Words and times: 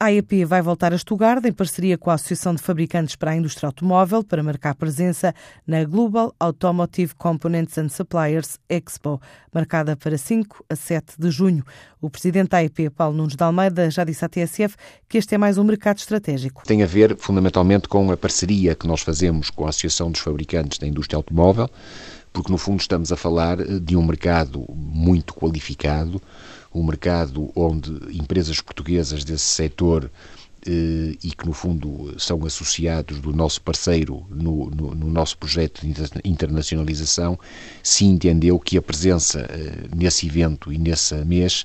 A 0.00 0.06
AEP 0.06 0.44
vai 0.44 0.62
voltar 0.62 0.94
a 0.94 0.98
Stuttgart 0.98 1.44
em 1.44 1.52
parceria 1.52 1.98
com 1.98 2.10
a 2.10 2.14
Associação 2.14 2.54
de 2.54 2.62
Fabricantes 2.62 3.16
para 3.16 3.32
a 3.32 3.36
Indústria 3.36 3.66
Automóvel 3.66 4.24
para 4.24 4.42
marcar 4.42 4.74
presença 4.74 5.34
na 5.66 5.84
Global 5.84 6.34
Automotive 6.40 7.14
Components 7.14 7.76
and 7.76 7.88
Suppliers 7.90 8.58
Expo, 8.68 9.20
marcada 9.52 9.94
para 9.96 10.16
5 10.16 10.64
a 10.70 10.74
7 10.74 11.14
de 11.18 11.30
junho. 11.30 11.62
O 12.00 12.08
presidente 12.08 12.48
da 12.48 12.58
AEP, 12.58 12.90
Paulo 12.90 13.16
Nunes 13.16 13.36
de 13.36 13.42
Almeida, 13.42 13.90
já 13.90 14.04
disse 14.04 14.24
à 14.24 14.28
TSF 14.28 14.74
que 15.08 15.18
este 15.18 15.34
é 15.34 15.38
mais 15.38 15.58
um 15.58 15.64
mercado 15.64 15.98
estratégico. 15.98 16.62
Tem 16.64 16.82
a 16.82 16.86
ver 16.86 17.16
fundamentalmente 17.18 17.88
com 17.88 18.10
a 18.10 18.16
parceria 18.16 18.74
que 18.74 18.86
nós 18.86 19.02
fazemos 19.02 19.50
com 19.50 19.66
a 19.66 19.68
Associação 19.68 20.10
dos 20.10 20.20
Fabricantes 20.20 20.78
da 20.78 20.86
Indústria 20.86 21.18
Automóvel, 21.18 21.68
porque 22.32 22.50
no 22.50 22.58
fundo 22.58 22.80
estamos 22.80 23.12
a 23.12 23.16
falar 23.16 23.56
de 23.56 23.96
um 23.96 24.02
mercado 24.02 24.64
muito 24.74 25.34
qualificado, 25.34 26.22
um 26.74 26.82
mercado 26.82 27.50
onde 27.54 27.90
empresas 28.16 28.60
portuguesas 28.60 29.24
desse 29.24 29.44
setor 29.44 30.10
eh, 30.66 31.16
e 31.22 31.30
que 31.30 31.46
no 31.46 31.52
fundo 31.52 32.14
são 32.18 32.44
associados 32.44 33.20
do 33.20 33.32
nosso 33.32 33.62
parceiro 33.62 34.26
no, 34.28 34.68
no, 34.70 34.94
no, 34.94 35.08
nosso 35.08 35.38
projeto 35.38 35.80
de 35.80 35.94
internacionalização, 36.24 37.38
se 37.82 38.04
entendeu 38.04 38.58
que 38.58 38.76
a 38.76 38.82
presença 38.82 39.40
eh, 39.48 39.86
nesse 39.94 40.26
evento 40.26 40.72
e 40.72 40.76
nesse 40.76 41.14
mês 41.24 41.64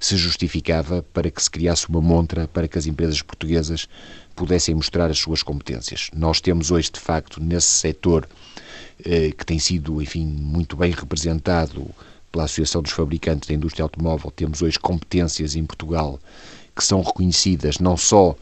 se 0.00 0.16
justificava 0.16 1.02
para 1.02 1.30
que 1.30 1.42
se 1.42 1.50
criasse 1.50 1.88
uma 1.88 2.00
montra 2.00 2.48
para 2.48 2.66
que 2.66 2.78
as 2.78 2.86
empresas 2.86 3.20
portuguesas 3.20 3.86
pudessem 4.34 4.74
mostrar 4.74 5.10
as 5.10 5.18
suas 5.18 5.42
competências. 5.42 6.08
Nós 6.14 6.40
temos 6.40 6.70
hoje, 6.70 6.90
de 6.90 6.98
facto, 6.98 7.42
nesse 7.42 7.68
setor 7.68 8.26
eh, 9.04 9.32
que 9.36 9.44
tem 9.44 9.58
sido, 9.58 10.00
enfim, 10.00 10.24
muito 10.24 10.76
bem 10.76 10.92
representado 10.92 11.90
pela 12.30 12.44
Associação 12.44 12.82
dos 12.82 12.92
Fabricantes 12.92 13.48
da 13.48 13.54
Indústria 13.54 13.82
Automóvel, 13.82 14.30
temos 14.30 14.62
hoje 14.62 14.78
competências 14.78 15.56
em 15.56 15.64
Portugal 15.64 16.18
que 16.74 16.84
são 16.84 17.02
reconhecidas 17.02 17.78
não 17.78 17.96
só 17.96 18.34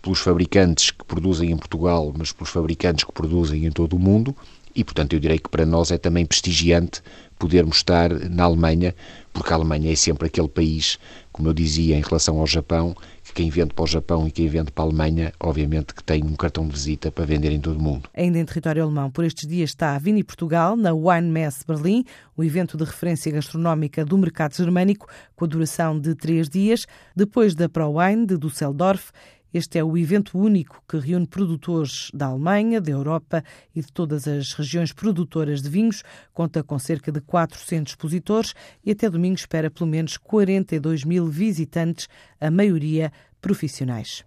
pelos 0.00 0.20
fabricantes 0.20 0.90
que 0.90 1.04
produzem 1.04 1.50
em 1.50 1.56
Portugal, 1.56 2.12
mas 2.16 2.32
pelos 2.32 2.50
fabricantes 2.50 3.04
que 3.04 3.12
produzem 3.12 3.66
em 3.66 3.70
todo 3.70 3.96
o 3.96 3.98
mundo, 3.98 4.34
e 4.76 4.84
portanto 4.84 5.14
eu 5.14 5.20
direi 5.20 5.38
que 5.38 5.48
para 5.48 5.64
nós 5.64 5.90
é 5.90 5.98
também 5.98 6.26
prestigiante 6.26 7.02
podermos 7.38 7.78
estar 7.78 8.10
na 8.30 8.44
Alemanha, 8.44 8.94
porque 9.32 9.52
a 9.52 9.56
Alemanha 9.56 9.92
é 9.92 9.96
sempre 9.96 10.26
aquele 10.26 10.48
país, 10.48 10.98
como 11.32 11.48
eu 11.48 11.54
dizia 11.54 11.96
em 11.96 12.00
relação 12.00 12.38
ao 12.38 12.46
Japão, 12.46 12.94
quem 13.36 13.50
vende 13.50 13.74
para 13.74 13.84
o 13.84 13.86
Japão 13.86 14.26
e 14.26 14.30
quem 14.30 14.48
vende 14.48 14.72
para 14.72 14.82
a 14.82 14.86
Alemanha, 14.86 15.30
obviamente 15.38 15.94
que 15.94 16.02
tem 16.02 16.24
um 16.24 16.34
cartão 16.34 16.66
de 16.66 16.72
visita 16.72 17.12
para 17.12 17.26
vender 17.26 17.52
em 17.52 17.60
todo 17.60 17.78
o 17.78 17.82
mundo. 17.82 18.08
Ainda 18.14 18.38
em 18.38 18.44
território 18.46 18.82
alemão, 18.82 19.10
por 19.10 19.26
estes 19.26 19.46
dias 19.46 19.68
está 19.68 19.94
a 19.94 19.98
Vini 19.98 20.24
Portugal, 20.24 20.74
na 20.74 20.94
Wine 20.94 21.30
Mess 21.30 21.62
Berlim, 21.68 22.02
o 22.34 22.42
evento 22.42 22.78
de 22.78 22.84
referência 22.84 23.30
gastronómica 23.30 24.06
do 24.06 24.16
mercado 24.16 24.56
germânico, 24.56 25.06
com 25.34 25.44
a 25.44 25.48
duração 25.48 26.00
de 26.00 26.14
três 26.14 26.48
dias, 26.48 26.86
depois 27.14 27.54
da 27.54 27.68
Pro 27.68 27.98
Wine 27.98 28.24
de 28.24 28.38
Düsseldorf 28.38 29.12
este 29.56 29.78
é 29.78 29.84
o 29.84 29.96
evento 29.96 30.38
único 30.38 30.82
que 30.86 30.98
reúne 30.98 31.26
produtores 31.26 32.10
da 32.12 32.26
Alemanha, 32.26 32.78
da 32.78 32.90
Europa 32.90 33.42
e 33.74 33.80
de 33.80 33.90
todas 33.90 34.28
as 34.28 34.52
regiões 34.52 34.92
produtoras 34.92 35.62
de 35.62 35.70
vinhos. 35.70 36.02
Conta 36.34 36.62
com 36.62 36.78
cerca 36.78 37.10
de 37.10 37.22
400 37.22 37.92
expositores 37.92 38.54
e 38.84 38.90
até 38.90 39.08
domingo 39.08 39.36
espera 39.36 39.70
pelo 39.70 39.88
menos 39.88 40.18
42 40.18 41.04
mil 41.04 41.26
visitantes, 41.26 42.06
a 42.38 42.50
maioria 42.50 43.10
profissionais. 43.40 44.22